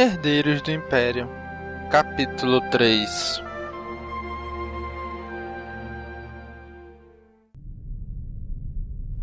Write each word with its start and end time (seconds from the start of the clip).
Herdeiros 0.00 0.62
do 0.62 0.70
Império, 0.70 1.28
Capítulo 1.90 2.60
3 2.70 3.42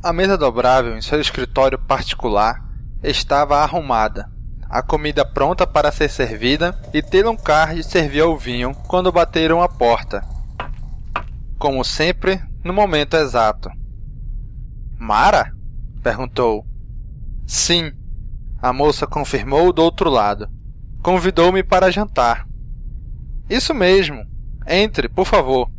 A 0.04 0.12
mesa 0.12 0.38
dobrável 0.38 0.98
em 0.98 1.02
seu 1.02 1.22
escritório 1.22 1.80
particular 1.80 2.62
estava 3.02 3.60
arrumada, 3.60 4.30
a 4.70 4.84
comida 4.84 5.24
pronta 5.24 5.66
para 5.66 5.94
ser 5.94 6.10
servida 6.10 6.78
e 6.94 7.02
Talon 7.02 7.38
Card 7.38 7.82
serviu 7.82 8.34
o 8.34 8.38
vinho 8.38 8.76
quando 8.90 9.14
bateram 9.14 9.62
a 9.62 9.70
porta. 9.70 10.28
Como 11.58 11.86
sempre, 11.86 12.44
no 12.66 12.74
momento 12.74 13.16
exato. 13.16 13.72
Mara? 15.00 15.56
perguntou. 16.04 16.66
Sim, 17.48 17.94
a 18.62 18.74
moça 18.74 19.08
confirmou 19.08 19.72
do 19.72 19.82
outro 19.82 20.10
lado. 20.10 20.54
Convidou-me 21.06 21.62
para 21.62 21.92
jantar. 21.92 22.48
Isso 23.48 23.76
mesmo. 23.76 24.26
Entre, 24.68 25.08
por 25.08 25.28
favor. 25.28 25.70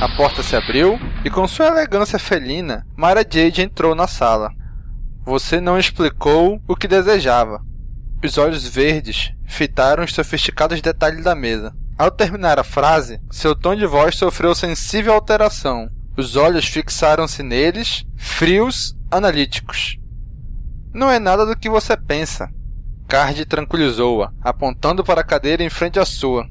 A 0.00 0.16
porta 0.16 0.42
se 0.42 0.56
abriu 0.56 0.98
e, 1.22 1.28
com 1.28 1.46
sua 1.46 1.66
elegância 1.66 2.18
felina, 2.18 2.86
Mara 2.96 3.20
Jade 3.20 3.60
entrou 3.60 3.94
na 3.94 4.08
sala. 4.08 4.50
Você 5.22 5.60
não 5.60 5.78
explicou 5.78 6.62
o 6.66 6.74
que 6.74 6.88
desejava. 6.88 7.60
Os 8.24 8.38
olhos 8.38 8.66
verdes 8.66 9.34
fitaram 9.46 10.02
os 10.02 10.14
sofisticados 10.14 10.80
detalhes 10.80 11.22
da 11.22 11.34
mesa. 11.34 11.76
Ao 11.98 12.10
terminar 12.10 12.58
a 12.58 12.64
frase, 12.64 13.20
seu 13.30 13.54
tom 13.54 13.76
de 13.76 13.84
voz 13.84 14.16
sofreu 14.16 14.54
sensível 14.54 15.12
alteração. 15.12 15.90
Os 16.16 16.36
olhos 16.36 16.64
fixaram-se 16.64 17.42
neles, 17.42 18.06
frios, 18.16 18.96
analíticos. 19.10 19.98
Não 20.94 21.10
é 21.10 21.18
nada 21.18 21.44
do 21.44 21.54
que 21.54 21.68
você 21.68 21.98
pensa. 21.98 22.48
Card 23.06 23.44
tranquilizou-a, 23.44 24.32
apontando 24.42 25.04
para 25.04 25.20
a 25.20 25.24
cadeira 25.24 25.62
em 25.62 25.70
frente 25.70 25.98
à 25.98 26.04
sua. 26.04 26.46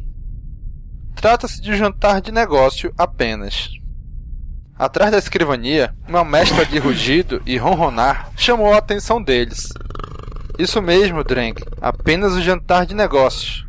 Trata-se 1.16 1.62
de 1.62 1.72
um 1.72 1.76
jantar 1.76 2.22
de 2.22 2.32
negócio 2.32 2.94
apenas. 2.98 3.70
Atrás 4.78 5.12
da 5.12 5.18
escrivania, 5.18 5.96
uma 6.08 6.24
mescla 6.24 6.66
de 6.66 6.80
rugido 6.80 7.42
e 7.46 7.58
ronronar 7.58 8.32
chamou 8.36 8.74
a 8.74 8.78
atenção 8.78 9.22
deles. 9.22 9.70
Isso 10.58 10.82
mesmo, 10.82 11.24
Dreng, 11.24 11.56
apenas 11.82 12.34
um 12.34 12.42
jantar 12.42 12.86
de 12.86 12.94
negócios. 12.94 13.66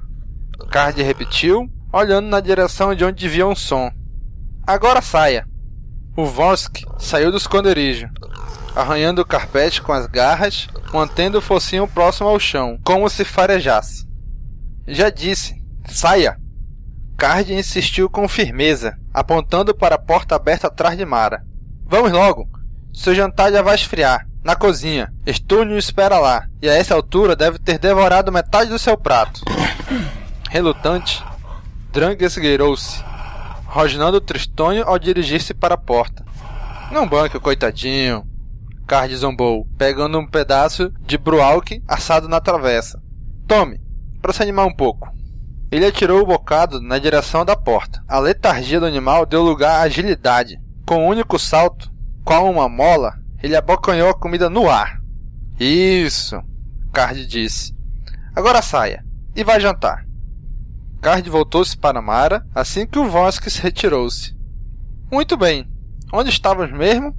Card 0.70 1.02
repetiu, 1.02 1.70
olhando 1.92 2.28
na 2.28 2.40
direção 2.40 2.94
de 2.94 3.04
onde 3.04 3.28
via 3.28 3.46
um 3.46 3.54
som. 3.54 3.90
Agora 4.66 5.00
saia. 5.00 5.46
O 6.16 6.24
Vosk 6.24 6.84
saiu 6.98 7.30
do 7.30 7.36
esconderijo, 7.36 8.08
arranhando 8.74 9.22
o 9.22 9.26
carpete 9.26 9.80
com 9.80 9.92
as 9.92 10.06
garras, 10.06 10.68
mantendo 10.92 11.38
o 11.38 11.42
focinho 11.42 11.86
próximo 11.86 12.28
ao 12.28 12.38
chão, 12.38 12.78
como 12.82 13.08
se 13.08 13.24
farejasse. 13.24 14.06
Já 14.86 15.10
disse, 15.10 15.62
saia! 15.86 16.38
Card 17.16 17.54
insistiu 17.54 18.10
com 18.10 18.28
firmeza, 18.28 18.98
apontando 19.12 19.74
para 19.74 19.94
a 19.94 19.98
porta 19.98 20.34
aberta 20.34 20.66
atrás 20.66 20.96
de 20.96 21.04
Mara. 21.04 21.44
Vamos 21.86 22.12
logo! 22.12 22.48
Seu 22.92 23.14
jantar 23.14 23.52
já 23.52 23.62
vai 23.62 23.74
esfriar. 23.74 24.26
Na 24.44 24.54
cozinha. 24.54 25.10
Estúnio 25.24 25.78
espera 25.78 26.18
lá, 26.18 26.46
e 26.60 26.68
a 26.68 26.74
essa 26.74 26.94
altura 26.94 27.34
deve 27.34 27.58
ter 27.58 27.78
devorado 27.78 28.30
metade 28.30 28.68
do 28.68 28.78
seu 28.78 28.94
prato. 28.94 29.40
Relutante, 30.50 31.24
Drang 31.90 32.22
esgueirou-se, 32.22 33.02
rosnando 33.64 34.20
tristonho 34.20 34.84
ao 34.86 34.98
dirigir-se 34.98 35.54
para 35.54 35.76
a 35.76 35.78
porta. 35.78 36.24
Não 36.92 37.08
banque 37.08 37.40
coitadinho, 37.40 38.26
Card 38.86 39.16
zombou, 39.16 39.66
pegando 39.78 40.18
um 40.18 40.26
pedaço 40.26 40.92
de 41.06 41.16
brualk 41.16 41.82
assado 41.88 42.28
na 42.28 42.40
travessa. 42.40 43.02
Tome, 43.46 43.80
para 44.20 44.32
se 44.32 44.42
animar 44.42 44.66
um 44.66 44.74
pouco. 44.74 45.12
Ele 45.70 45.86
atirou 45.86 46.22
o 46.22 46.26
bocado 46.26 46.80
na 46.80 46.98
direção 46.98 47.44
da 47.44 47.56
porta. 47.56 48.02
A 48.06 48.18
letargia 48.18 48.78
do 48.78 48.86
animal 48.86 49.24
deu 49.26 49.42
lugar 49.42 49.80
à 49.80 49.82
agilidade. 49.82 50.60
Com 50.86 51.04
um 51.04 51.08
único 51.08 51.38
salto, 51.38 51.90
qual 52.24 52.48
uma 52.50 52.68
mola, 52.68 53.14
ele 53.42 53.56
abocanhou 53.56 54.10
a 54.10 54.14
comida 54.14 54.50
no 54.50 54.68
ar. 54.68 55.00
Isso, 55.58 56.40
Card 56.92 57.26
disse. 57.26 57.74
Agora 58.36 58.60
saia 58.60 59.04
e 59.34 59.42
vá 59.42 59.58
jantar. 59.58 60.04
Card 61.00 61.28
voltou-se 61.28 61.76
para 61.76 62.02
Mara 62.02 62.46
assim 62.54 62.86
que 62.86 62.98
o 62.98 63.08
Voskis 63.08 63.56
retirou-se. 63.56 64.34
Muito 65.10 65.36
bem. 65.36 65.68
Onde 66.12 66.30
estávamos 66.30 66.76
mesmo? 66.76 67.14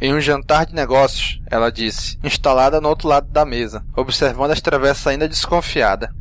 Em 0.00 0.14
um 0.14 0.20
jantar 0.20 0.64
de 0.64 0.74
negócios, 0.74 1.42
ela 1.50 1.70
disse, 1.70 2.18
instalada 2.24 2.80
no 2.80 2.88
outro 2.88 3.06
lado 3.06 3.28
da 3.30 3.44
mesa, 3.44 3.84
observando 3.94 4.50
as 4.50 4.60
travessas 4.60 5.06
ainda 5.06 5.28
desconfiada. 5.28 6.14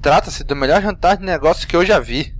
Trata-se 0.00 0.42
do 0.42 0.56
melhor 0.56 0.82
jantar 0.82 1.16
de 1.16 1.24
negócios 1.24 1.64
que 1.64 1.76
eu 1.76 1.86
já 1.86 2.00
vi. 2.00 2.34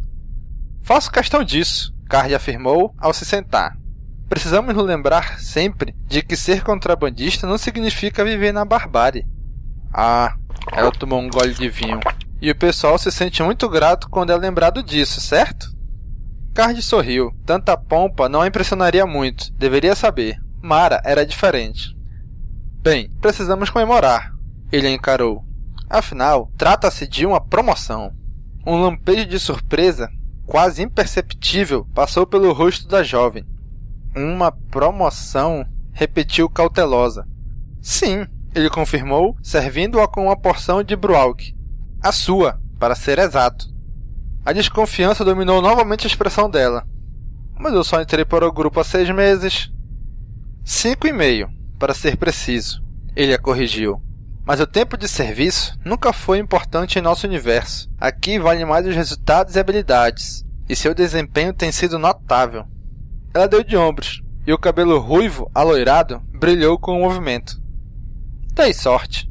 Faço 0.82 1.12
questão 1.12 1.44
disso, 1.44 1.94
Card 2.08 2.34
afirmou 2.34 2.92
ao 2.98 3.14
se 3.14 3.24
sentar. 3.24 3.76
Precisamos 4.28 4.74
nos 4.74 4.84
lembrar 4.84 5.38
sempre 5.38 5.94
de 6.08 6.20
que 6.20 6.34
ser 6.34 6.64
contrabandista 6.64 7.46
não 7.46 7.58
significa 7.58 8.24
viver 8.24 8.52
na 8.52 8.64
barbárie. 8.64 9.24
Ah, 9.94 10.34
ela 10.72 10.90
tomou 10.90 11.20
um 11.20 11.30
gole 11.30 11.54
de 11.54 11.68
vinho. 11.68 12.00
E 12.40 12.50
o 12.50 12.56
pessoal 12.56 12.98
se 12.98 13.12
sente 13.12 13.40
muito 13.40 13.68
grato 13.68 14.10
quando 14.10 14.30
é 14.30 14.36
lembrado 14.36 14.82
disso, 14.82 15.20
certo? 15.20 15.70
Card 16.52 16.82
sorriu. 16.82 17.30
Tanta 17.46 17.76
pompa 17.76 18.28
não 18.28 18.40
a 18.40 18.48
impressionaria 18.48 19.06
muito, 19.06 19.52
deveria 19.52 19.94
saber. 19.94 20.42
Mara 20.62 21.02
era 21.04 21.26
diferente. 21.26 21.96
Bem, 22.80 23.10
precisamos 23.20 23.68
comemorar, 23.68 24.32
ele 24.70 24.88
encarou. 24.88 25.44
Afinal, 25.90 26.50
trata-se 26.56 27.06
de 27.06 27.26
uma 27.26 27.40
promoção. 27.40 28.12
Um 28.64 28.80
lampejo 28.80 29.26
de 29.26 29.38
surpresa, 29.38 30.08
quase 30.46 30.82
imperceptível, 30.82 31.86
passou 31.92 32.26
pelo 32.26 32.52
rosto 32.52 32.86
da 32.88 33.02
jovem. 33.02 33.44
Uma 34.14 34.52
promoção? 34.52 35.66
repetiu 35.92 36.48
cautelosa. 36.48 37.26
Sim, 37.80 38.26
ele 38.54 38.70
confirmou, 38.70 39.36
servindo-a 39.42 40.08
com 40.08 40.26
uma 40.26 40.36
porção 40.36 40.82
de 40.82 40.96
brualk. 40.96 41.54
A 42.02 42.12
sua, 42.12 42.58
para 42.78 42.94
ser 42.94 43.18
exato. 43.18 43.66
A 44.44 44.52
desconfiança 44.52 45.24
dominou 45.24 45.60
novamente 45.60 46.06
a 46.06 46.08
expressão 46.08 46.48
dela. 46.48 46.86
Mas 47.58 47.74
eu 47.74 47.84
só 47.84 48.00
entrei 48.00 48.24
para 48.24 48.46
o 48.46 48.52
grupo 48.52 48.80
há 48.80 48.84
seis 48.84 49.08
meses. 49.10 49.70
Cinco 50.64 51.08
e 51.08 51.12
meio, 51.12 51.50
para 51.76 51.92
ser 51.92 52.16
preciso. 52.16 52.80
Ele 53.16 53.34
a 53.34 53.38
corrigiu. 53.38 54.00
Mas 54.44 54.60
o 54.60 54.66
tempo 54.66 54.96
de 54.96 55.08
serviço 55.08 55.76
nunca 55.84 56.12
foi 56.12 56.38
importante 56.38 56.98
em 56.98 57.02
nosso 57.02 57.26
universo. 57.26 57.90
Aqui 58.00 58.38
vale 58.38 58.64
mais 58.64 58.86
os 58.86 58.94
resultados 58.94 59.56
e 59.56 59.58
habilidades. 59.58 60.44
E 60.68 60.76
seu 60.76 60.94
desempenho 60.94 61.52
tem 61.52 61.72
sido 61.72 61.98
notável. 61.98 62.64
Ela 63.34 63.48
deu 63.48 63.64
de 63.64 63.76
ombros, 63.76 64.22
e 64.46 64.52
o 64.52 64.58
cabelo 64.58 65.00
ruivo, 65.00 65.50
aloirado, 65.52 66.22
brilhou 66.32 66.78
com 66.78 66.96
o 66.96 67.00
movimento. 67.00 67.60
Dei 68.54 68.72
sorte. 68.72 69.28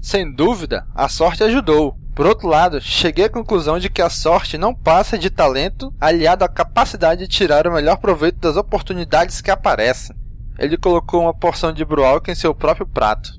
Sem 0.00 0.32
dúvida, 0.32 0.86
a 0.94 1.08
sorte 1.08 1.42
ajudou. 1.42 1.98
Por 2.14 2.26
outro 2.26 2.46
lado, 2.46 2.80
cheguei 2.80 3.24
à 3.24 3.28
conclusão 3.28 3.80
de 3.80 3.90
que 3.90 4.00
a 4.00 4.08
sorte 4.08 4.56
não 4.56 4.72
passa 4.72 5.18
de 5.18 5.30
talento 5.30 5.92
aliado 6.00 6.44
à 6.44 6.48
capacidade 6.48 7.22
de 7.22 7.28
tirar 7.28 7.66
o 7.66 7.72
melhor 7.72 7.96
proveito 7.96 8.38
das 8.38 8.56
oportunidades 8.56 9.40
que 9.40 9.50
aparecem. 9.50 10.14
Ele 10.58 10.76
colocou 10.76 11.22
uma 11.22 11.34
porção 11.34 11.72
de 11.72 11.84
brualk 11.84 12.30
em 12.30 12.34
seu 12.34 12.54
próprio 12.54 12.86
prato. 12.86 13.32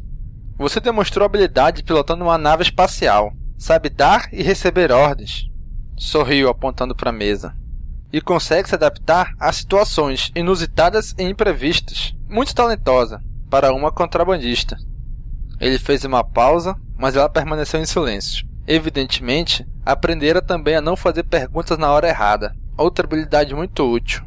Você 0.58 0.80
demonstrou 0.80 1.26
habilidade 1.26 1.84
pilotando 1.84 2.24
uma 2.24 2.38
nave 2.38 2.64
espacial. 2.64 3.34
Sabe 3.58 3.90
dar 3.90 4.28
e 4.32 4.44
receber 4.44 4.92
ordens. 4.92 5.50
Sorriu 5.98 6.50
apontando 6.50 6.96
para 6.96 7.10
a 7.10 7.14
mesa. 7.14 7.56
E 8.12 8.22
consegue 8.22 8.68
se 8.68 8.76
adaptar 8.76 9.34
a 9.40 9.52
situações 9.52 10.32
inusitadas 10.36 11.14
e 11.18 11.24
imprevistas. 11.24 12.14
Muito 12.30 12.54
talentosa 12.54 13.22
para 13.50 13.74
uma 13.74 13.92
contrabandista. 13.92 14.78
Ele 15.60 15.80
fez 15.80 16.04
uma 16.04 16.24
pausa, 16.24 16.76
mas 16.98 17.16
ela 17.16 17.30
permaneceu 17.30 17.80
em 17.80 17.86
silêncio. 17.86 18.46
Evidentemente, 18.68 19.66
aprendera 19.86 20.42
também 20.42 20.76
a 20.76 20.82
não 20.82 20.96
fazer 20.98 21.24
perguntas 21.24 21.78
na 21.78 21.92
hora 21.92 22.10
errada. 22.10 22.56
Outra 22.78 23.06
habilidade 23.06 23.56
muito 23.56 23.90
útil. 23.90 24.25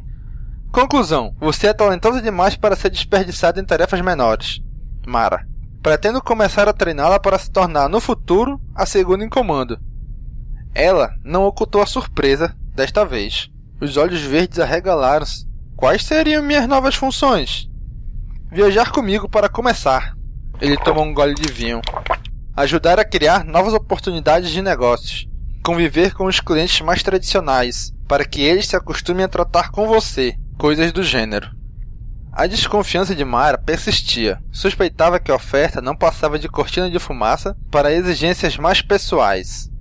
Conclusão: 0.71 1.35
você 1.39 1.67
é 1.67 1.73
talentosa 1.73 2.21
demais 2.21 2.55
para 2.55 2.75
ser 2.75 2.89
desperdiçada 2.89 3.59
em 3.59 3.65
tarefas 3.65 4.01
menores. 4.01 4.61
Mara. 5.05 5.47
Pretendo 5.81 6.21
começar 6.21 6.67
a 6.67 6.73
treiná-la 6.73 7.19
para 7.19 7.39
se 7.39 7.49
tornar, 7.49 7.87
no 7.87 8.01
futuro, 8.01 8.59
a 8.75 8.85
segunda 8.85 9.23
em 9.23 9.29
comando. 9.29 9.79
Ela 10.75 11.13
não 11.23 11.45
ocultou 11.45 11.81
a 11.81 11.85
surpresa, 11.85 12.53
desta 12.75 13.05
vez. 13.05 13.49
Os 13.81 13.97
olhos 13.97 14.21
verdes 14.21 14.59
arregalaram-se. 14.59 15.47
Quais 15.75 16.03
seriam 16.03 16.43
minhas 16.43 16.67
novas 16.67 16.95
funções? 16.95 17.69
Viajar 18.51 18.91
comigo 18.91 19.29
para 19.29 19.47
começar. 19.47 20.13
Ele 20.59 20.75
tomou 20.77 21.05
um 21.05 21.13
gole 21.13 21.33
de 21.33 21.51
vinho. 21.51 21.81
Ajudar 22.55 22.99
a 22.99 23.05
criar 23.05 23.45
novas 23.45 23.73
oportunidades 23.73 24.51
de 24.51 24.61
negócios. 24.61 25.27
Conviver 25.63 26.13
com 26.13 26.25
os 26.25 26.41
clientes 26.41 26.81
mais 26.81 27.01
tradicionais, 27.01 27.93
para 28.07 28.25
que 28.25 28.41
eles 28.41 28.67
se 28.67 28.75
acostumem 28.75 29.23
a 29.23 29.29
tratar 29.29 29.71
com 29.71 29.87
você, 29.87 30.35
coisas 30.59 30.91
do 30.91 31.01
gênero. 31.01 31.49
A 32.33 32.45
desconfiança 32.45 33.15
de 33.15 33.23
Mara 33.23 33.57
persistia. 33.57 34.43
Suspeitava 34.51 35.17
que 35.17 35.31
a 35.31 35.35
oferta 35.35 35.81
não 35.81 35.95
passava 35.95 36.37
de 36.37 36.49
cortina 36.49 36.91
de 36.91 36.99
fumaça 36.99 37.55
para 37.71 37.93
exigências 37.93 38.57
mais 38.57 38.81
pessoais. 38.81 39.71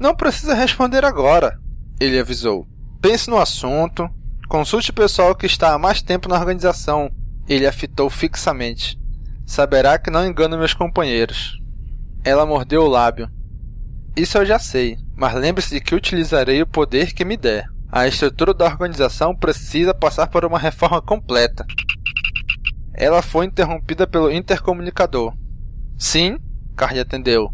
Não 0.00 0.14
precisa 0.14 0.54
responder 0.54 1.04
agora, 1.04 1.60
ele 2.00 2.18
avisou. 2.18 2.66
Pense 3.02 3.28
no 3.28 3.36
assunto, 3.36 4.08
consulte 4.48 4.90
o 4.90 4.94
pessoal 4.94 5.34
que 5.34 5.44
está 5.44 5.74
há 5.74 5.78
mais 5.78 6.00
tempo 6.00 6.30
na 6.30 6.38
organização. 6.38 7.10
Ele 7.46 7.66
a 7.66 7.72
fitou 7.72 8.08
fixamente. 8.08 8.98
Saberá 9.44 9.98
que 9.98 10.10
não 10.10 10.26
engano 10.26 10.56
meus 10.56 10.72
companheiros. 10.72 11.60
Ela 12.24 12.46
mordeu 12.46 12.84
o 12.84 12.88
lábio. 12.88 13.28
Isso 14.16 14.38
eu 14.38 14.46
já 14.46 14.58
sei, 14.58 14.96
mas 15.14 15.34
lembre-se 15.34 15.74
de 15.74 15.80
que 15.80 15.94
utilizarei 15.94 16.62
o 16.62 16.66
poder 16.66 17.12
que 17.12 17.24
me 17.24 17.36
der. 17.36 17.69
A 17.92 18.06
estrutura 18.06 18.54
da 18.54 18.66
organização 18.66 19.34
precisa 19.34 19.92
passar 19.92 20.28
por 20.28 20.44
uma 20.44 20.58
reforma 20.58 21.02
completa. 21.02 21.66
Ela 22.94 23.20
foi 23.20 23.46
interrompida 23.46 24.06
pelo 24.06 24.30
intercomunicador. 24.30 25.34
Sim, 25.98 26.38
Card 26.76 27.00
atendeu. 27.00 27.50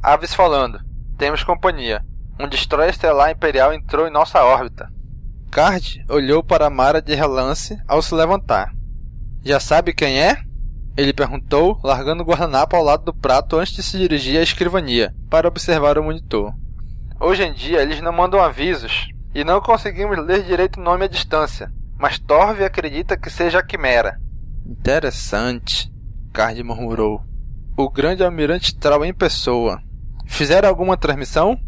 Aves 0.00 0.34
falando. 0.34 0.78
Temos 1.18 1.42
companhia. 1.42 2.04
Um 2.38 2.48
destroyer 2.48 2.90
estelar 2.90 3.32
imperial 3.32 3.72
entrou 3.72 4.06
em 4.06 4.10
nossa 4.10 4.44
órbita. 4.44 4.88
Card 5.50 6.04
olhou 6.08 6.44
para 6.44 6.70
Mara 6.70 7.02
de 7.02 7.14
relance 7.14 7.76
ao 7.88 8.00
se 8.00 8.14
levantar. 8.14 8.72
Já 9.44 9.58
sabe 9.58 9.92
quem 9.92 10.20
é? 10.20 10.38
Ele 10.96 11.12
perguntou, 11.12 11.80
largando 11.82 12.22
o 12.22 12.26
guardanapo 12.26 12.76
ao 12.76 12.84
lado 12.84 13.04
do 13.04 13.14
prato 13.14 13.58
antes 13.58 13.72
de 13.72 13.82
se 13.82 13.98
dirigir 13.98 14.38
à 14.38 14.42
escrivania, 14.42 15.12
para 15.28 15.48
observar 15.48 15.98
o 15.98 16.04
monitor. 16.04 16.54
Hoje 17.18 17.42
em 17.42 17.52
dia 17.52 17.82
eles 17.82 18.00
não 18.00 18.12
mandam 18.12 18.40
avisos, 18.40 19.08
e 19.34 19.44
não 19.44 19.60
conseguimos 19.60 20.18
ler 20.18 20.44
direito 20.44 20.78
o 20.78 20.82
nome 20.82 21.04
à 21.04 21.08
distância, 21.08 21.72
mas 21.98 22.18
Torve 22.18 22.64
acredita 22.64 23.16
que 23.16 23.30
seja 23.30 23.58
a 23.58 23.62
Quimera. 23.62 24.20
Interessante, 24.66 25.92
Card 26.32 26.62
murmurou. 26.62 27.22
O 27.76 27.90
grande 27.90 28.22
almirante 28.22 28.76
Trau 28.76 29.04
em 29.04 29.14
pessoa. 29.14 29.80
Fizeram 30.26 30.68
alguma 30.68 30.96
transmissão? 30.96 31.58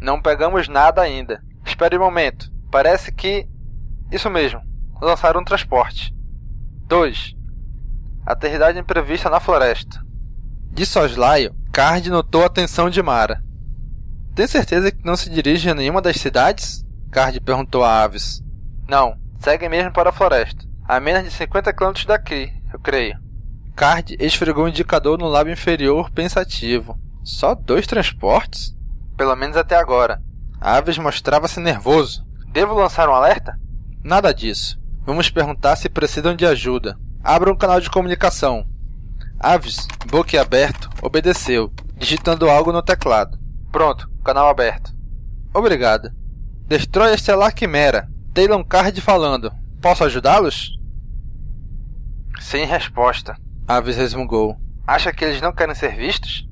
Não 0.00 0.20
pegamos 0.20 0.68
nada 0.68 1.02
ainda. 1.02 1.42
Espere 1.64 1.96
um 1.96 2.00
momento. 2.00 2.50
Parece 2.70 3.12
que. 3.12 3.48
Isso 4.10 4.30
mesmo. 4.30 4.60
Lançaram 5.00 5.40
um 5.40 5.44
transporte. 5.44 6.14
2. 6.86 7.34
Aterridade 8.26 8.78
imprevista 8.78 9.28
na 9.30 9.40
floresta. 9.40 10.00
De 10.70 10.84
soslaio, 10.86 11.54
Card 11.72 12.10
notou 12.10 12.42
a 12.42 12.46
atenção 12.46 12.88
de 12.90 13.02
Mara. 13.02 13.42
Tem 14.34 14.46
certeza 14.46 14.90
que 14.90 15.04
não 15.04 15.16
se 15.16 15.28
dirige 15.28 15.68
a 15.68 15.74
nenhuma 15.74 16.00
das 16.00 16.16
cidades? 16.16 16.84
Card 17.10 17.40
perguntou 17.40 17.84
a 17.84 18.02
Aves. 18.02 18.42
Não, 18.86 19.16
segue 19.38 19.68
mesmo 19.68 19.92
para 19.92 20.10
a 20.10 20.12
floresta. 20.12 20.64
A 20.86 21.00
menos 21.00 21.24
de 21.24 21.30
50 21.30 21.72
km 21.72 21.92
daqui, 22.06 22.52
eu 22.72 22.78
creio. 22.78 23.18
Card 23.74 24.16
esfregou 24.20 24.64
o 24.64 24.68
indicador 24.68 25.18
no 25.18 25.28
lábio 25.28 25.52
inferior, 25.52 26.10
pensativo. 26.10 26.98
Só 27.22 27.54
dois 27.54 27.86
transportes? 27.86 28.74
Pelo 29.16 29.34
menos 29.36 29.56
até 29.56 29.76
agora. 29.76 30.22
Aves 30.60 30.98
mostrava-se 30.98 31.60
nervoso. 31.60 32.26
Devo 32.52 32.74
lançar 32.74 33.08
um 33.08 33.14
alerta? 33.14 33.58
Nada 34.02 34.32
disso. 34.32 34.80
Vamos 35.04 35.30
perguntar 35.30 35.76
se 35.76 35.88
precisam 35.88 36.34
de 36.34 36.44
ajuda. 36.44 36.98
Abra 37.22 37.52
um 37.52 37.56
canal 37.56 37.80
de 37.80 37.90
comunicação. 37.90 38.66
Aves, 39.38 39.86
boca 40.10 40.40
aberto, 40.40 40.90
obedeceu, 41.00 41.72
digitando 41.96 42.50
algo 42.50 42.72
no 42.72 42.82
teclado. 42.82 43.38
Pronto, 43.70 44.10
canal 44.24 44.48
aberto. 44.48 44.92
Obrigado. 45.54 46.10
Destrói 46.68 47.12
a 47.12 47.14
Estelar 47.14 47.54
Quimera. 47.54 48.10
Taylor 48.34 48.62
Card 48.62 49.00
falando. 49.00 49.50
Posso 49.80 50.04
ajudá-los? 50.04 50.78
Sem 52.40 52.66
resposta. 52.66 53.34
Aves 53.66 53.96
resmungou. 53.96 54.54
Acha 54.86 55.10
que 55.10 55.24
eles 55.24 55.40
não 55.40 55.50
querem 55.50 55.74
ser 55.74 55.96
vistos? 55.96 56.46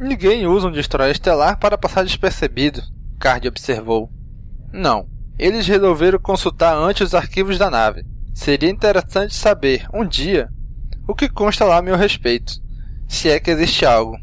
Ninguém 0.00 0.46
usa 0.46 0.68
um 0.68 0.72
destroyer 0.72 1.12
estelar 1.12 1.58
para 1.58 1.76
passar 1.76 2.02
despercebido, 2.02 2.80
Card 3.20 3.46
observou. 3.46 4.10
Não. 4.72 5.06
Eles 5.38 5.66
resolveram 5.66 6.18
consultar 6.18 6.74
antes 6.74 7.08
os 7.08 7.14
arquivos 7.14 7.58
da 7.58 7.68
nave. 7.68 8.06
Seria 8.32 8.70
interessante 8.70 9.34
saber, 9.34 9.86
um 9.92 10.06
dia, 10.06 10.48
o 11.06 11.14
que 11.14 11.28
consta 11.28 11.66
lá 11.66 11.76
a 11.76 11.82
meu 11.82 11.96
respeito, 11.96 12.54
se 13.06 13.28
é 13.28 13.38
que 13.38 13.50
existe 13.50 13.84
algo. 13.84 14.16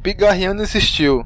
Pigarriano 0.00 0.62
insistiu. 0.62 1.24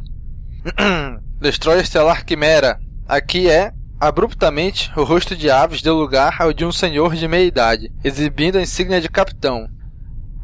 Destroyer 1.41 1.83
estelar 1.83 2.25
Quimera, 2.25 2.79
Aqui 3.11 3.51
é, 3.51 3.73
abruptamente, 3.99 4.93
o 4.97 5.03
rosto 5.03 5.35
de 5.35 5.51
Aves 5.51 5.83
deu 5.83 5.97
lugar 5.97 6.41
ao 6.41 6.53
de 6.53 6.65
um 6.65 6.71
senhor 6.71 7.17
de 7.17 7.27
meia 7.27 7.45
idade, 7.45 7.93
exibindo 8.05 8.57
a 8.57 8.63
insígnia 8.63 9.01
de 9.01 9.09
capitão. 9.09 9.69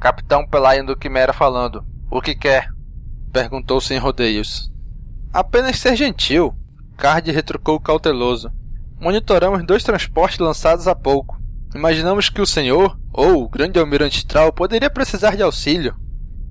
Capitão 0.00 0.44
Pelayan 0.44 0.84
do 0.84 0.96
Quimera 0.96 1.32
falando. 1.32 1.86
O 2.10 2.20
que 2.20 2.34
quer? 2.34 2.68
Perguntou 3.32 3.80
sem 3.80 3.98
rodeios. 3.98 4.68
Apenas 5.32 5.78
ser 5.78 5.94
gentil. 5.94 6.56
Card 6.96 7.30
retrucou 7.30 7.78
cauteloso. 7.78 8.50
Monitoramos 9.00 9.64
dois 9.64 9.84
transportes 9.84 10.40
lançados 10.40 10.88
há 10.88 10.94
pouco. 10.96 11.40
Imaginamos 11.72 12.28
que 12.28 12.40
o 12.40 12.46
senhor, 12.46 12.98
ou 13.12 13.44
o 13.44 13.48
grande 13.48 13.78
almirante 13.78 14.26
Trau, 14.26 14.52
poderia 14.52 14.90
precisar 14.90 15.36
de 15.36 15.42
auxílio. 15.44 15.94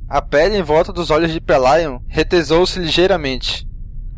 A 0.07 0.21
pele 0.21 0.57
em 0.57 0.63
volta 0.63 0.93
dos 0.93 1.11
olhos 1.11 1.33
de 1.33 1.41
Pelayan 1.41 1.99
retesou-se 2.07 2.79
ligeiramente. 2.79 3.67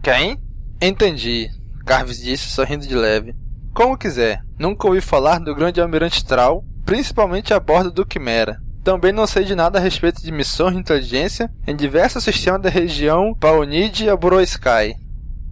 Quem? 0.04 0.40
Entendi. 0.80 1.57
Carves 1.88 2.22
disse, 2.22 2.50
sorrindo 2.50 2.86
de 2.86 2.94
leve. 2.94 3.34
Como 3.74 3.98
quiser. 3.98 4.44
Nunca 4.60 4.86
ouvi 4.88 5.00
falar 5.00 5.40
do 5.40 5.56
grande 5.56 5.80
almirante 5.80 6.26
Trau, 6.26 6.66
principalmente 6.86 7.54
a 7.54 7.62
bordo 7.62 7.90
do 7.90 8.06
Quimera. 8.06 8.62
Também 8.84 9.14
não 9.14 9.26
sei 9.26 9.46
de 9.46 9.56
nada 9.56 9.80
a 9.80 9.82
respeito 9.82 10.22
de 10.22 10.30
missões 10.30 10.74
de 10.74 10.80
inteligência 10.82 11.50
em 11.66 11.74
diversos 11.74 12.26
sistemas 12.26 12.62
da 12.62 12.70
região 12.70 13.34
Paonid 13.34 14.04
e 14.04 14.10
Abroesky. 14.10 14.98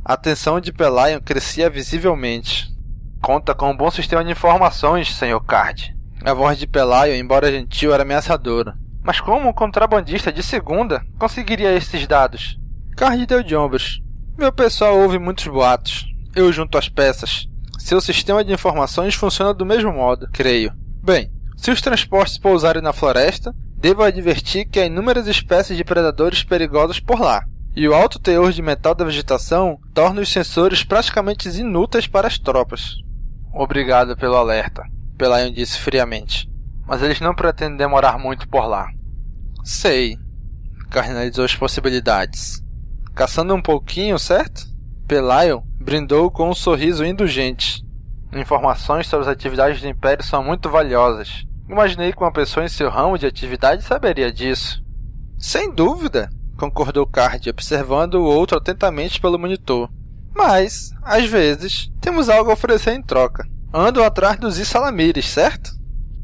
A 0.04 0.18
tensão 0.18 0.60
de 0.60 0.74
Pelayon 0.74 1.22
crescia 1.22 1.70
visivelmente. 1.70 2.68
Conta 3.22 3.56
com 3.56 3.72
um 3.72 3.78
bom 3.78 3.90
sistema 3.90 4.24
de 4.24 4.32
informações, 4.32 5.16
Sr. 5.16 5.40
Card. 5.48 5.96
A 6.22 6.34
voz 6.34 6.60
de 6.60 6.68
Pelayon, 6.68 7.16
embora 7.16 7.50
gentil, 7.50 7.94
era 7.94 8.04
ameaçadora. 8.04 8.78
Mas 9.02 9.22
como 9.22 9.48
um 9.48 9.54
contrabandista 9.54 10.34
de 10.34 10.44
segunda 10.44 11.02
conseguiria 11.18 11.74
esses 11.74 12.06
dados? 12.06 12.60
Card 12.98 13.26
deu 13.26 13.42
de 13.42 13.56
ombros. 13.56 14.02
Meu 14.38 14.52
pessoal 14.52 15.00
ouve 15.00 15.18
muitos 15.18 15.48
boatos. 15.48 16.14
Eu 16.36 16.52
junto 16.52 16.78
as 16.78 16.90
peças. 16.90 17.48
Seu 17.80 18.02
sistema 18.02 18.44
de 18.44 18.52
informações 18.52 19.16
funciona 19.16 19.54
do 19.54 19.66
mesmo 19.66 19.94
modo, 19.94 20.28
creio. 20.34 20.74
Bem, 21.02 21.32
se 21.56 21.72
os 21.72 21.82
transportes 21.82 22.38
pousarem 22.38 22.82
na 22.82 22.92
floresta, 22.92 23.56
devo 23.78 24.04
advertir 24.04 24.66
que 24.66 24.80
há 24.80 24.86
inúmeras 24.86 25.28
espécies 25.28 25.78
de 25.78 25.84
predadores 25.84 26.44
perigosos 26.44 27.00
por 27.00 27.22
lá. 27.22 27.44
E 27.76 27.88
o 27.88 27.94
alto 27.94 28.20
teor 28.20 28.52
de 28.52 28.62
metal 28.62 28.94
da 28.94 29.06
vegetação 29.06 29.80
torna 29.94 30.22
os 30.22 30.30
sensores 30.30 30.84
praticamente 30.84 31.48
inúteis 31.50 32.08
para 32.08 32.28
as 32.28 32.38
tropas. 32.38 32.96
Obrigado 33.54 34.18
pelo 34.18 34.36
alerta, 34.36 34.84
Pelayon 35.18 35.52
disse 35.52 35.80
friamente. 35.80 36.50
Mas 36.86 37.02
eles 37.02 37.22
não 37.22 37.34
pretendem 37.34 37.78
demorar 37.78 38.18
muito 38.18 38.48
por 38.50 38.66
lá. 38.66 38.88
Sei. 39.64 40.18
Carnalizou 40.90 41.46
as 41.46 41.56
possibilidades. 41.56 42.62
Caçando 43.14 43.56
um 43.56 43.62
pouquinho, 43.62 44.20
certo? 44.20 44.75
Pelayon 45.08 45.62
brindou 45.80 46.32
com 46.32 46.50
um 46.50 46.56
sorriso 46.56 47.06
indulgente. 47.06 47.86
Informações 48.34 49.06
sobre 49.08 49.28
as 49.28 49.32
atividades 49.32 49.80
do 49.80 49.88
Império 49.88 50.26
são 50.26 50.44
muito 50.44 50.68
valiosas. 50.68 51.46
Imaginei 51.70 52.12
que 52.12 52.20
uma 52.20 52.32
pessoa 52.32 52.66
em 52.66 52.70
seu 52.70 52.90
ramo 52.90 53.16
de 53.16 53.28
atividade 53.28 53.84
saberia 53.84 54.32
disso. 54.32 54.84
Sem 55.38 55.72
dúvida, 55.72 56.30
concordou 56.58 57.06
Card, 57.06 57.48
observando 57.52 58.16
o 58.16 58.24
outro 58.24 58.58
atentamente 58.58 59.22
pelo 59.22 59.38
monitor. 59.38 59.92
Mas, 60.34 60.90
às 61.04 61.26
vezes, 61.26 61.92
temos 62.02 62.28
algo 62.28 62.50
a 62.50 62.54
oferecer 62.54 62.94
em 62.94 63.02
troca. 63.02 63.48
Ando 63.72 64.04
atrás 64.04 64.40
dos 64.40 64.58
Isalamires, 64.58 65.28
certo? 65.28 65.72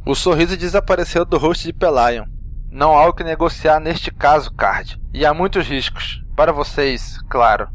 O 0.04 0.16
sorriso 0.16 0.58
desapareceu 0.58 1.24
do 1.24 1.38
rosto 1.38 1.66
de 1.66 1.74
Pelayon. 1.74 2.26
Não 2.72 2.98
há 2.98 3.08
o 3.08 3.14
que 3.14 3.24
negociar 3.24 3.80
neste 3.80 4.10
caso, 4.10 4.52
Card. 4.52 5.00
E 5.14 5.24
há 5.24 5.34
muitos 5.36 5.68
riscos. 5.68 6.24
Para 6.36 6.52
vocês, 6.52 7.20
claro. 7.30 7.68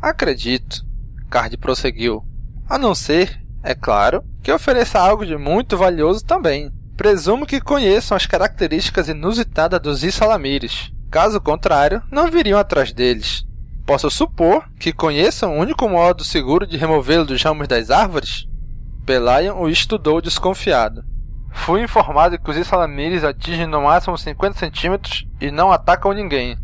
Acredito. 0.00 0.82
Card 1.28 1.56
prosseguiu. 1.58 2.24
A 2.66 2.78
não 2.78 2.94
ser, 2.94 3.38
é 3.62 3.74
claro, 3.74 4.24
que 4.42 4.50
ofereça 4.50 4.98
algo 4.98 5.26
de 5.26 5.36
muito 5.36 5.76
valioso 5.76 6.24
também. 6.24 6.72
Presumo 6.96 7.46
que 7.46 7.60
conheçam 7.60 8.16
as 8.16 8.24
características 8.24 9.08
inusitadas 9.08 9.80
dos 9.80 10.02
Isalamires. 10.02 10.90
Caso 11.10 11.40
contrário, 11.40 12.02
não 12.10 12.30
viriam 12.30 12.58
atrás 12.58 12.92
deles. 12.92 13.44
Posso 13.84 14.10
supor 14.10 14.64
que 14.78 14.92
conheçam 14.92 15.56
o 15.56 15.60
único 15.60 15.88
modo 15.88 16.24
seguro 16.24 16.66
de 16.66 16.78
removê-lo 16.78 17.26
dos 17.26 17.42
ramos 17.42 17.68
das 17.68 17.90
árvores? 17.90 18.46
Pelayan 19.04 19.54
o 19.54 19.68
estudou 19.68 20.22
desconfiado. 20.22 21.04
Fui 21.52 21.82
informado 21.82 22.38
que 22.38 22.50
os 22.50 22.56
Isalamires 22.56 23.24
atingem 23.24 23.66
no 23.66 23.82
máximo 23.82 24.16
50 24.16 24.58
centímetros 24.58 25.26
e 25.40 25.50
não 25.50 25.70
atacam 25.70 26.12
ninguém. 26.12 26.56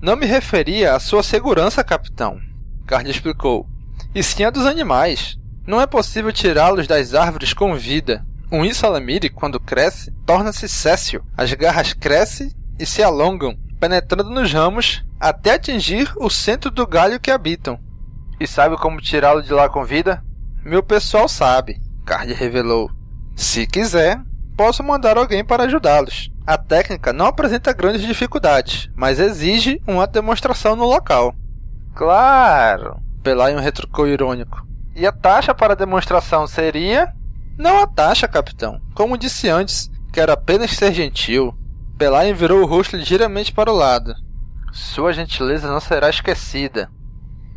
Não 0.00 0.16
me 0.16 0.24
referia 0.24 0.94
à 0.94 1.00
sua 1.00 1.22
segurança, 1.22 1.82
capitão. 1.82 2.47
Card 2.88 3.10
explicou. 3.10 3.68
E 4.14 4.22
sim 4.22 4.44
a 4.44 4.50
dos 4.50 4.64
animais. 4.64 5.38
Não 5.66 5.78
é 5.78 5.86
possível 5.86 6.32
tirá-los 6.32 6.86
das 6.86 7.14
árvores 7.14 7.52
com 7.52 7.76
vida. 7.76 8.24
Um 8.50 8.64
Isalamiri, 8.64 9.28
quando 9.28 9.60
cresce, 9.60 10.10
torna-se 10.24 10.66
céssio. 10.66 11.22
As 11.36 11.52
garras 11.52 11.92
crescem 11.92 12.50
e 12.78 12.86
se 12.86 13.02
alongam, 13.02 13.54
penetrando 13.78 14.30
nos 14.30 14.50
ramos 14.50 15.04
até 15.20 15.52
atingir 15.52 16.10
o 16.16 16.30
centro 16.30 16.70
do 16.70 16.86
galho 16.86 17.20
que 17.20 17.30
habitam. 17.30 17.78
E 18.40 18.46
sabe 18.46 18.78
como 18.78 19.02
tirá-lo 19.02 19.42
de 19.42 19.52
lá 19.52 19.68
com 19.68 19.84
vida? 19.84 20.24
Meu 20.64 20.82
pessoal 20.82 21.28
sabe, 21.28 21.82
Card 22.06 22.32
revelou. 22.32 22.90
Se 23.36 23.66
quiser, 23.66 24.18
posso 24.56 24.82
mandar 24.82 25.18
alguém 25.18 25.44
para 25.44 25.64
ajudá-los. 25.64 26.30
A 26.46 26.56
técnica 26.56 27.12
não 27.12 27.26
apresenta 27.26 27.74
grandes 27.74 28.00
dificuldades, 28.00 28.88
mas 28.96 29.20
exige 29.20 29.78
uma 29.86 30.06
demonstração 30.06 30.74
no 30.74 30.86
local. 30.86 31.34
Claro, 31.98 33.02
Pelayon 33.24 33.58
retrucou 33.58 34.06
irônico. 34.06 34.64
E 34.94 35.04
a 35.04 35.10
taxa 35.10 35.52
para 35.52 35.72
a 35.72 35.76
demonstração 35.76 36.46
seria? 36.46 37.12
Não 37.58 37.82
a 37.82 37.88
taxa, 37.88 38.28
capitão. 38.28 38.80
Como 38.94 39.18
disse 39.18 39.48
antes, 39.48 39.90
quero 40.12 40.30
apenas 40.30 40.70
ser 40.70 40.92
gentil. 40.92 41.52
Pelayon 41.98 42.36
virou 42.36 42.62
o 42.62 42.66
rosto 42.66 42.96
ligeiramente 42.96 43.52
para 43.52 43.72
o 43.72 43.74
lado. 43.74 44.14
Sua 44.72 45.12
gentileza 45.12 45.66
não 45.66 45.80
será 45.80 46.08
esquecida. 46.08 46.88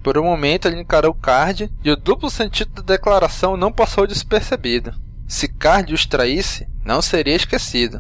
Por 0.04 0.18
um 0.18 0.24
momento 0.24 0.68
ele 0.68 0.82
encarou 0.82 1.14
Card 1.14 1.72
e 1.84 1.92
o 1.92 1.96
duplo 1.96 2.32
sentido 2.32 2.82
da 2.82 2.96
declaração 2.96 3.56
não 3.56 3.72
passou 3.72 4.08
despercebido. 4.08 4.92
Se 5.28 5.48
Card 5.48 5.94
os 5.94 6.08
traísse, 6.08 6.68
não 6.84 7.00
seria 7.00 7.36
esquecido. 7.36 8.00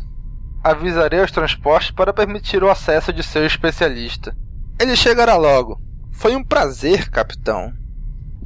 Avisarei 0.64 1.22
os 1.22 1.30
transportes 1.30 1.92
para 1.92 2.12
permitir 2.12 2.64
o 2.64 2.72
acesso 2.72 3.14
de 3.14 3.22
seu 3.22 3.46
especialista. 3.46 4.36
Ele 4.80 4.96
chegará 4.96 5.36
logo. 5.38 5.91
Foi 6.22 6.36
um 6.36 6.44
prazer, 6.44 7.10
capitão. 7.10 7.74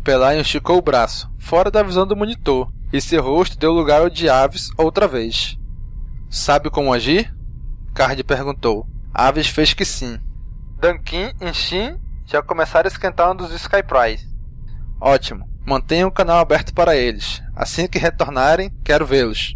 Pelayon 0.01 0.39
esticou 0.39 0.77
o 0.77 0.82
braço, 0.82 1.29
fora 1.38 1.70
da 1.70 1.84
visão 1.84 2.08
do 2.08 2.15
monitor, 2.15 2.72
e 2.94 3.01
seu 3.01 3.22
rosto 3.22 3.60
deu 3.60 3.74
lugar 3.74 4.00
ao 4.00 4.10
de 4.10 4.29
Aves 4.29 4.70
outra 4.77 5.10
vez. 5.10 5.60
Sabe 6.29 6.70
como 6.70 6.94
agir? 6.94 7.36
Card 7.94 8.24
perguntou. 8.24 8.88
Aves 9.13 9.48
fez 9.48 9.74
que 9.74 9.84
sim. 9.84 10.17
Dunkin 10.79 11.34
e 11.41 11.53
Shin 11.53 12.00
já 12.25 12.41
começaram 12.41 12.88
a 12.88 12.91
esquentar 12.94 13.29
um 13.29 13.36
dos 13.36 13.51
Skyprize. 13.51 14.25
Ótimo. 15.01 15.46
Mantenha 15.65 16.08
o 16.08 16.12
canal 16.13 16.39
aberto 16.39 16.74
para 16.74 16.96
eles. 16.96 17.44
Assim 17.53 17.89
que 17.89 18.00
retornarem, 18.00 18.72
quero 18.86 19.05
vê-los. 19.05 19.53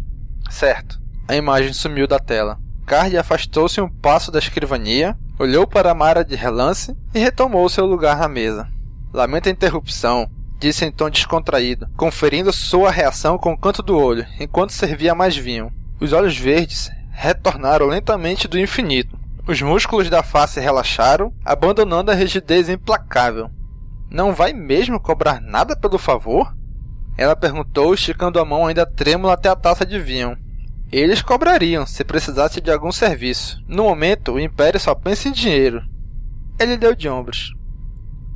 Certo. 0.50 1.00
A 1.26 1.36
imagem 1.36 1.72
sumiu 1.72 2.06
da 2.06 2.18
tela. 2.18 2.60
Card 2.84 3.16
afastou-se 3.16 3.80
um 3.80 3.88
passo 3.88 4.30
da 4.30 4.38
escrivania, 4.38 5.16
olhou 5.40 5.66
para 5.66 5.94
Mara 5.94 6.22
de 6.22 6.36
relance 6.36 6.94
e 7.14 7.18
retomou 7.18 7.66
seu 7.70 7.86
lugar 7.86 8.18
na 8.18 8.28
mesa. 8.28 8.68
Lamento 9.10 9.48
a 9.48 9.52
interrupção, 9.52 10.30
disse 10.58 10.84
em 10.84 10.92
tom 10.92 11.08
descontraído, 11.08 11.88
conferindo 11.96 12.52
sua 12.52 12.90
reação 12.90 13.38
com 13.38 13.54
o 13.54 13.58
canto 13.58 13.82
do 13.82 13.96
olho, 13.96 14.26
enquanto 14.38 14.74
servia 14.74 15.14
mais 15.14 15.34
vinho. 15.34 15.72
Os 15.98 16.12
olhos 16.12 16.36
verdes 16.36 16.90
retornaram 17.10 17.86
lentamente 17.86 18.46
do 18.46 18.58
infinito. 18.58 19.18
Os 19.48 19.62
músculos 19.62 20.10
da 20.10 20.22
face 20.22 20.60
relaxaram, 20.60 21.32
abandonando 21.42 22.10
a 22.10 22.14
rigidez 22.14 22.68
implacável. 22.68 23.50
Não 24.10 24.34
vai 24.34 24.52
mesmo 24.52 25.00
cobrar 25.00 25.40
nada 25.40 25.74
pelo 25.74 25.96
favor? 25.96 26.54
Ela 27.16 27.34
perguntou, 27.34 27.94
esticando 27.94 28.38
a 28.38 28.44
mão 28.44 28.66
ainda 28.66 28.84
trêmula 28.84 29.32
até 29.32 29.48
a 29.48 29.56
taça 29.56 29.86
de 29.86 29.98
vinho. 29.98 30.36
Eles 30.92 31.22
cobrariam 31.22 31.86
se 31.86 32.04
precisasse 32.04 32.60
de 32.60 32.70
algum 32.70 32.90
serviço. 32.90 33.62
No 33.68 33.84
momento, 33.84 34.32
o 34.32 34.40
Império 34.40 34.80
só 34.80 34.94
pensa 34.94 35.28
em 35.28 35.32
dinheiro. 35.32 35.84
Ele 36.58 36.76
deu 36.76 36.96
de 36.96 37.08
ombros. 37.08 37.54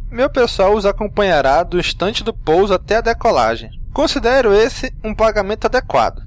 Meu 0.09 0.31
pessoal 0.31 0.75
os 0.75 0.87
acompanhará 0.87 1.65
do 1.65 1.81
instante 1.81 2.23
do 2.23 2.33
pouso 2.33 2.73
até 2.73 2.97
a 2.97 3.01
decolagem. 3.01 3.71
Considero 3.93 4.53
esse 4.53 4.95
um 5.03 5.13
pagamento 5.13 5.65
adequado. 5.65 6.23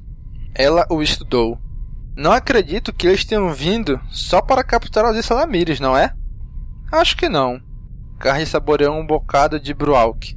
Ela 0.54 0.86
o 0.90 1.02
estudou. 1.02 1.58
Não 2.14 2.34
acredito 2.34 2.92
que 2.92 3.08
eles 3.08 3.24
tenham 3.24 3.54
vindo 3.54 4.00
só 4.10 4.42
para 4.42 4.64
capturar 4.64 5.14
os 5.14 5.26
Salamires, 5.26 5.80
não 5.80 5.96
é? 5.96 6.14
Acho 6.92 7.16
que 7.16 7.30
não. 7.30 7.62
Carne 8.20 8.46
saboreou 8.46 8.96
um 8.96 9.06
bocado 9.06 9.60
de 9.60 9.74
Brualk 9.74 10.37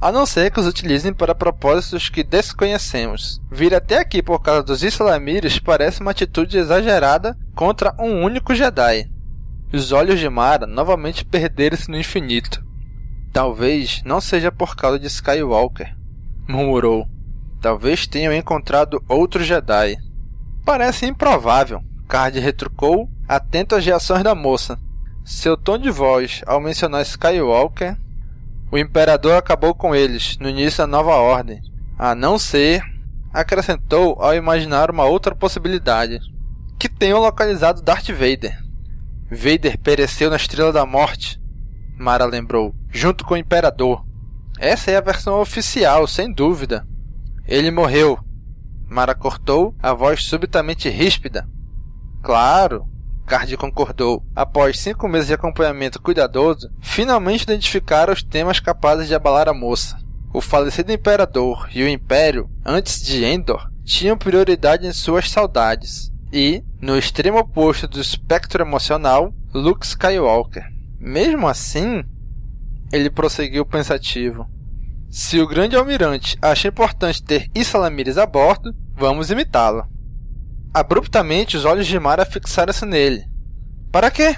a 0.00 0.10
não 0.10 0.24
ser 0.24 0.50
que 0.50 0.58
os 0.58 0.66
utilizem 0.66 1.12
para 1.12 1.34
propósitos 1.34 2.08
que 2.08 2.24
desconhecemos. 2.24 3.40
Vir 3.50 3.74
até 3.74 3.98
aqui 3.98 4.22
por 4.22 4.40
causa 4.40 4.62
dos 4.62 4.82
Islamires 4.82 5.58
parece 5.58 6.00
uma 6.00 6.12
atitude 6.12 6.56
exagerada 6.56 7.36
contra 7.54 7.94
um 7.98 8.22
único 8.24 8.54
Jedi. 8.54 9.10
Os 9.72 9.92
olhos 9.92 10.18
de 10.18 10.28
Mara 10.28 10.66
novamente 10.66 11.24
perderam-se 11.24 11.90
no 11.90 11.98
infinito. 11.98 12.64
Talvez 13.32 14.02
não 14.04 14.20
seja 14.20 14.50
por 14.50 14.74
causa 14.74 14.98
de 14.98 15.06
Skywalker, 15.06 15.94
murmurou. 16.48 17.06
Talvez 17.60 18.06
tenham 18.06 18.32
encontrado 18.32 19.04
outro 19.06 19.44
Jedi. 19.44 19.96
Parece 20.64 21.06
improvável, 21.06 21.82
Card 22.08 22.40
retrucou, 22.40 23.08
atento 23.28 23.76
às 23.76 23.84
reações 23.84 24.24
da 24.24 24.34
moça. 24.34 24.78
Seu 25.24 25.56
tom 25.56 25.78
de 25.78 25.90
voz 25.90 26.42
ao 26.46 26.60
mencionar 26.60 27.02
Skywalker 27.02 27.96
o 28.70 28.78
imperador 28.78 29.34
acabou 29.36 29.74
com 29.74 29.94
eles 29.94 30.36
no 30.38 30.48
início 30.48 30.78
da 30.78 30.86
nova 30.86 31.16
ordem, 31.16 31.60
a 31.98 32.14
não 32.14 32.38
ser, 32.38 32.82
acrescentou 33.32 34.16
ao 34.20 34.34
imaginar 34.34 34.90
uma 34.90 35.04
outra 35.04 35.34
possibilidade, 35.34 36.20
que 36.78 36.88
tenham 36.88 37.20
localizado 37.20 37.82
Darth 37.82 38.08
Vader. 38.10 38.58
Vader 39.30 39.78
pereceu 39.78 40.30
na 40.30 40.36
Estrela 40.36 40.72
da 40.72 40.86
Morte, 40.86 41.40
Mara 42.00 42.24
lembrou, 42.24 42.74
junto 42.90 43.24
com 43.26 43.34
o 43.34 43.36
imperador. 43.36 44.06
Essa 44.58 44.90
é 44.90 44.96
a 44.96 45.02
versão 45.02 45.38
oficial, 45.38 46.06
sem 46.06 46.32
dúvida. 46.32 46.86
Ele 47.46 47.70
morreu. 47.70 48.18
Mara 48.88 49.14
cortou, 49.14 49.74
a 49.78 49.92
voz 49.92 50.24
subitamente 50.24 50.88
ríspida. 50.88 51.46
Claro, 52.22 52.86
Card 53.30 53.56
concordou. 53.56 54.26
Após 54.34 54.80
cinco 54.80 55.06
meses 55.06 55.28
de 55.28 55.34
acompanhamento 55.34 56.02
cuidadoso, 56.02 56.68
finalmente 56.80 57.44
identificaram 57.44 58.12
os 58.12 58.24
temas 58.24 58.58
capazes 58.58 59.06
de 59.06 59.14
abalar 59.14 59.48
a 59.48 59.54
moça. 59.54 59.96
O 60.34 60.40
falecido 60.40 60.90
imperador 60.90 61.68
e 61.72 61.84
o 61.84 61.88
império, 61.88 62.50
antes 62.66 63.00
de 63.00 63.24
Endor, 63.24 63.70
tinham 63.84 64.18
prioridade 64.18 64.84
em 64.84 64.92
suas 64.92 65.30
saudades. 65.30 66.10
E, 66.32 66.64
no 66.80 66.98
extremo 66.98 67.38
oposto 67.38 67.86
do 67.86 68.00
espectro 68.00 68.64
emocional, 68.64 69.32
Luke 69.54 69.86
Skywalker. 69.86 70.64
Mesmo 70.98 71.46
assim, 71.46 72.02
ele 72.92 73.10
prosseguiu 73.10 73.64
pensativo. 73.64 74.50
Se 75.08 75.38
o 75.38 75.46
grande 75.46 75.76
almirante 75.76 76.36
acha 76.42 76.66
importante 76.66 77.22
ter 77.22 77.48
Isalamires 77.54 78.18
a 78.18 78.26
bordo, 78.26 78.74
vamos 78.96 79.30
imitá-lo. 79.30 79.86
Abruptamente, 80.72 81.56
os 81.56 81.64
olhos 81.64 81.86
de 81.86 81.98
Mara 81.98 82.24
fixaram-se 82.24 82.86
nele. 82.86 83.24
Para 83.90 84.08
quê? 84.08 84.36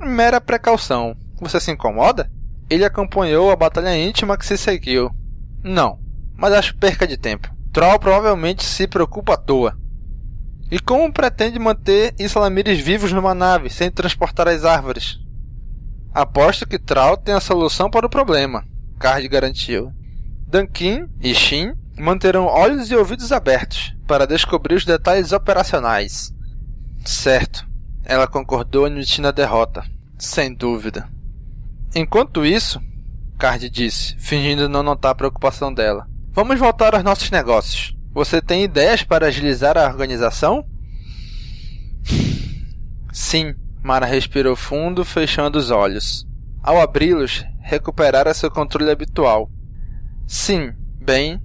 Mera 0.00 0.40
precaução. 0.40 1.16
Você 1.40 1.60
se 1.60 1.70
incomoda? 1.70 2.28
Ele 2.68 2.84
acompanhou 2.84 3.52
a 3.52 3.56
batalha 3.56 3.96
íntima 3.96 4.36
que 4.36 4.44
se 4.44 4.58
seguiu. 4.58 5.10
Não, 5.62 6.00
mas 6.36 6.52
acho 6.52 6.76
perca 6.76 7.06
de 7.06 7.16
tempo. 7.16 7.48
Troll 7.72 8.00
provavelmente 8.00 8.64
se 8.64 8.88
preocupa 8.88 9.34
à 9.34 9.36
toa. 9.36 9.78
E 10.72 10.80
como 10.80 11.12
pretende 11.12 11.58
manter 11.58 12.14
Islamires 12.18 12.80
vivos 12.80 13.12
numa 13.12 13.34
nave 13.34 13.70
sem 13.70 13.90
transportar 13.92 14.48
as 14.48 14.64
árvores? 14.64 15.20
Aposto 16.12 16.66
que 16.66 16.80
Troll 16.80 17.16
tem 17.16 17.34
a 17.34 17.40
solução 17.40 17.88
para 17.88 18.06
o 18.06 18.10
problema, 18.10 18.64
Card 18.98 19.26
garantiu. 19.28 19.92
Dunkin 20.48 21.06
e 21.20 21.32
Shin 21.32 21.74
manterão 21.96 22.46
olhos 22.46 22.90
e 22.90 22.96
ouvidos 22.96 23.30
abertos 23.30 23.94
para 24.10 24.26
descobrir 24.26 24.74
os 24.74 24.84
detalhes 24.84 25.30
operacionais. 25.30 26.34
Certo. 27.04 27.64
Ela 28.04 28.26
concordou 28.26 28.86
admitindo 28.86 29.28
a 29.28 29.30
derrota. 29.30 29.84
Sem 30.18 30.52
dúvida. 30.52 31.08
Enquanto 31.94 32.44
isso, 32.44 32.82
Card 33.38 33.70
disse, 33.70 34.16
fingindo 34.18 34.68
não 34.68 34.82
notar 34.82 35.12
a 35.12 35.14
preocupação 35.14 35.72
dela. 35.72 36.08
Vamos 36.32 36.58
voltar 36.58 36.92
aos 36.92 37.04
nossos 37.04 37.30
negócios. 37.30 37.96
Você 38.12 38.42
tem 38.42 38.64
ideias 38.64 39.04
para 39.04 39.28
agilizar 39.28 39.78
a 39.78 39.86
organização? 39.86 40.66
Sim, 43.12 43.54
Mara 43.80 44.06
respirou 44.06 44.56
fundo, 44.56 45.04
fechando 45.04 45.56
os 45.56 45.70
olhos. 45.70 46.26
Ao 46.60 46.80
abri-los, 46.80 47.44
recuperara 47.60 48.34
seu 48.34 48.50
controle 48.50 48.90
habitual. 48.90 49.48
Sim, 50.26 50.72
bem, 51.00 51.40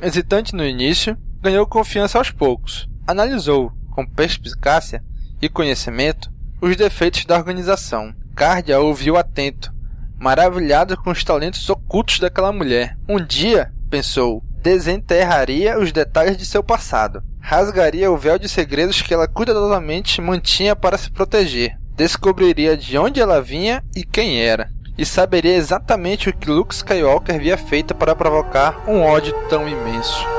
Hesitante 0.00 0.54
no 0.54 0.64
início, 0.64 1.18
ganhou 1.40 1.66
confiança 1.66 2.18
aos 2.18 2.30
poucos. 2.30 2.88
Analisou, 3.06 3.72
com 3.90 4.06
perspicácia 4.06 5.02
e 5.40 5.48
conhecimento, 5.48 6.30
os 6.60 6.76
defeitos 6.76 7.24
da 7.24 7.36
organização. 7.36 8.14
Cardia 8.34 8.80
ouviu 8.80 9.16
atento, 9.16 9.72
maravilhado 10.18 10.96
com 10.96 11.10
os 11.10 11.24
talentos 11.24 11.68
ocultos 11.68 12.18
daquela 12.18 12.52
mulher. 12.52 12.96
Um 13.08 13.24
dia, 13.24 13.72
pensou, 13.90 14.42
desenterraria 14.62 15.78
os 15.78 15.92
detalhes 15.92 16.36
de 16.36 16.46
seu 16.46 16.62
passado. 16.62 17.22
Rasgaria 17.40 18.10
o 18.10 18.16
véu 18.16 18.38
de 18.38 18.48
segredos 18.48 19.00
que 19.00 19.14
ela 19.14 19.26
cuidadosamente 19.26 20.20
mantinha 20.20 20.76
para 20.76 20.98
se 20.98 21.10
proteger. 21.10 21.78
Descobriria 21.96 22.76
de 22.76 22.96
onde 22.98 23.20
ela 23.20 23.40
vinha 23.40 23.82
e 23.96 24.04
quem 24.04 24.40
era 24.40 24.70
e 24.98 25.06
saberia 25.06 25.54
exatamente 25.54 26.28
o 26.28 26.36
que 26.36 26.50
Luke 26.50 26.74
Skywalker 26.74 27.36
havia 27.36 27.56
feito 27.56 27.94
para 27.94 28.16
provocar 28.16 28.82
um 28.88 29.00
ódio 29.00 29.32
tão 29.48 29.68
imenso. 29.68 30.37